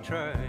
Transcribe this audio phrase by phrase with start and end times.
[0.09, 0.48] Try